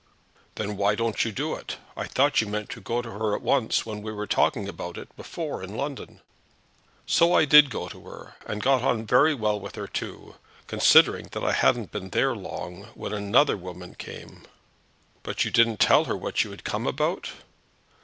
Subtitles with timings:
[0.55, 1.77] "Then why don't you do it?
[1.95, 4.97] I thought you meant to go to her at once when we were talking about
[4.97, 6.21] it before in London."
[7.05, 11.27] "So I did go to her, and got on with her very well, too, considering
[11.33, 14.45] that I hadn't been there long when another woman came in."
[15.21, 17.29] "But you didn't tell her what you had come about?"